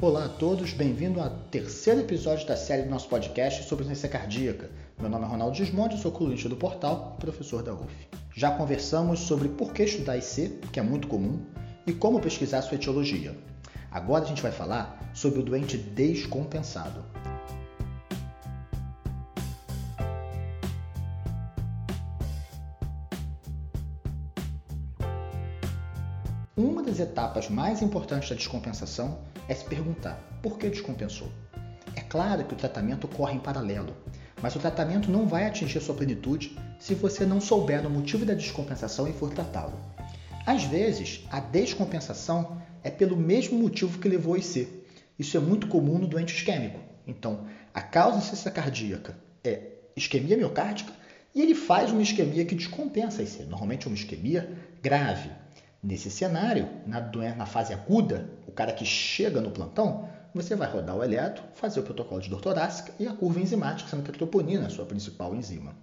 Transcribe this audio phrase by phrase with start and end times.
[0.00, 4.70] Olá a todos, bem-vindo ao terceiro episódio da série do nosso podcast sobre ciência cardíaca.
[4.96, 7.92] Meu nome é Ronaldo Gismondi, sou colunista do portal e professor da UF.
[8.32, 11.44] Já conversamos sobre por que estudar IC, que é muito comum,
[11.84, 13.36] e como pesquisar sua etiologia.
[13.90, 17.04] Agora a gente vai falar sobre o doente descompensado.
[26.58, 31.28] Uma das etapas mais importantes da descompensação é se perguntar por que descompensou.
[31.94, 33.96] É claro que o tratamento corre em paralelo,
[34.42, 38.34] mas o tratamento não vai atingir sua plenitude se você não souber o motivo da
[38.34, 39.78] descompensação e for tratá-lo.
[40.44, 44.66] Às vezes, a descompensação é pelo mesmo motivo que levou a IC.
[45.16, 46.80] Isso é muito comum no doente isquêmico.
[47.06, 49.60] Então, a causa de cardíaca é
[49.94, 50.92] isquemia miocárdica
[51.32, 55.30] e ele faz uma isquemia que descompensa a IC, normalmente uma isquemia grave,
[55.82, 57.00] Nesse cenário, na
[57.36, 61.80] na fase aguda, o cara que chega no plantão, você vai rodar o eletro, fazer
[61.80, 64.70] o protocolo de dor torácica e a curva enzimática, sendo que a troponina é a
[64.70, 65.76] sua principal enzima.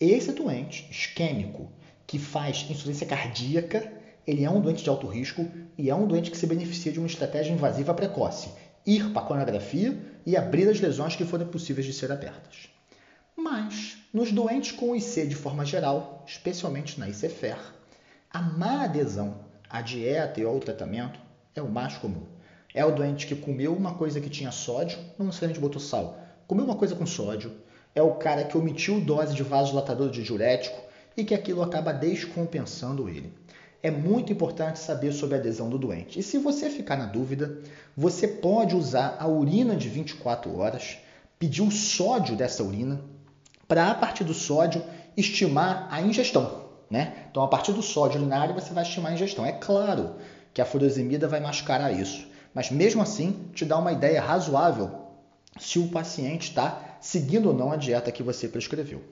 [0.00, 1.70] Esse doente isquêmico
[2.06, 3.92] que faz insuficiência cardíaca,
[4.26, 6.98] ele é um doente de alto risco e é um doente que se beneficia de
[6.98, 8.50] uma estratégia invasiva precoce,
[8.86, 12.70] ir para a coronografia e abrir as lesões que forem possíveis de ser abertas.
[13.36, 17.58] Mas, nos doentes com IC de forma geral, especialmente na ICFER,
[18.30, 19.36] a má adesão
[19.70, 21.18] à dieta e ao tratamento
[21.54, 22.26] é o mais comum.
[22.74, 26.18] É o doente que comeu uma coisa que tinha sódio, não necessariamente botou sal.
[26.46, 27.50] Comeu uma coisa com sódio.
[27.94, 30.78] É o cara que omitiu dose de vasodilatador de diurético
[31.16, 33.32] e que aquilo acaba descompensando ele.
[33.82, 36.18] É muito importante saber sobre a adesão do doente.
[36.18, 37.58] E se você ficar na dúvida,
[37.96, 40.98] você pode usar a urina de 24 horas,
[41.38, 43.00] pedir o sódio dessa urina,
[43.66, 44.84] para a partir do sódio
[45.16, 46.67] estimar a ingestão.
[46.90, 47.26] Né?
[47.30, 49.44] Então, a partir do sódio urinário, você vai estimar a ingestão.
[49.44, 50.16] É claro
[50.54, 54.90] que a furosemida vai mascarar isso, mas mesmo assim te dá uma ideia razoável
[55.58, 59.02] se o paciente está seguindo ou não a dieta que você prescreveu.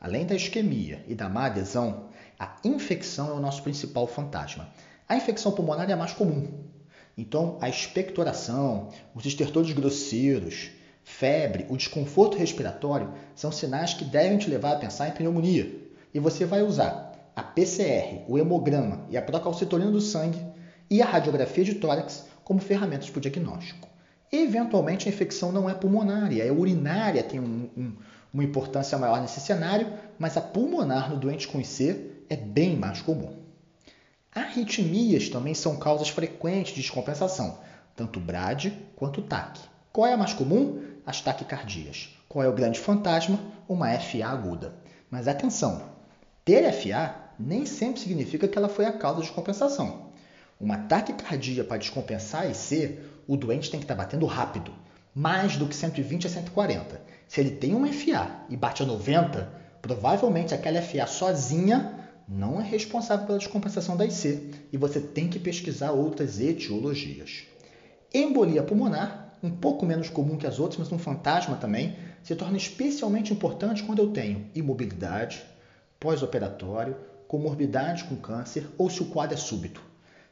[0.00, 4.68] Além da isquemia e da má adesão, a infecção é o nosso principal fantasma.
[5.08, 6.64] A infecção pulmonar é a mais comum.
[7.16, 10.70] Então, a expectoração, os estertores grosseiros,
[11.02, 15.74] febre, o desconforto respiratório são sinais que devem te levar a pensar em pneumonia.
[16.12, 20.40] E você vai usar a PCR, o hemograma e a procalcitonina do sangue
[20.88, 23.86] e a radiografia de tórax como ferramentas para o diagnóstico.
[24.32, 27.92] Eventualmente, a infecção não é pulmonária, é urinária, tem um, um,
[28.32, 33.02] uma importância maior nesse cenário, mas a pulmonar no doente com IC é bem mais
[33.02, 33.34] comum.
[34.34, 37.58] Arritmias também são causas frequentes de descompensação,
[37.94, 39.60] tanto BRAD quanto TAC.
[39.92, 40.82] Qual é a mais comum?
[41.04, 42.16] As taquicardias.
[42.28, 43.38] Qual é o grande fantasma?
[43.68, 44.74] Uma FA aguda.
[45.10, 45.82] Mas atenção,
[46.44, 50.06] ter FA nem sempre significa que ela foi a causa de descompensação.
[50.60, 54.72] Uma taquicardia para descompensar IC, o doente tem que estar tá batendo rápido,
[55.14, 57.00] mais do que 120 a 140.
[57.28, 59.52] Se ele tem uma FA e bate a 90,
[59.82, 65.38] provavelmente aquela FA sozinha não é responsável pela descompensação da IC e você tem que
[65.38, 67.44] pesquisar outras etiologias.
[68.12, 72.56] Embolia pulmonar, um pouco menos comum que as outras, mas um fantasma também, se torna
[72.56, 75.44] especialmente importante quando eu tenho imobilidade,
[76.00, 76.96] pós-operatório,
[77.28, 79.82] comorbidade com câncer ou se o quadro é súbito.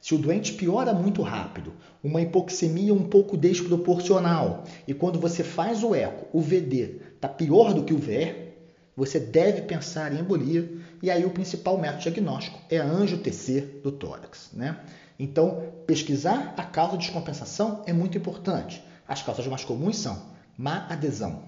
[0.00, 1.72] Se o doente piora muito rápido,
[2.02, 7.72] uma hipoxemia um pouco desproporcional, e quando você faz o eco, o VD está pior
[7.72, 8.52] do que o VR,
[8.94, 10.70] você deve pensar em embolia,
[11.02, 14.50] e aí o principal método diagnóstico é a angio-TC do tórax.
[14.52, 14.78] Né?
[15.18, 18.84] Então, pesquisar a causa de descompensação é muito importante.
[19.08, 20.20] As causas mais comuns são
[20.56, 21.44] má adesão,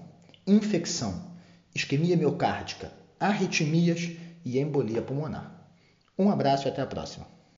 [0.47, 1.31] infecção,
[1.75, 4.11] isquemia miocárdica, arritmias
[4.43, 5.51] e embolia pulmonar.
[6.17, 7.36] Um abraço e até a próxima.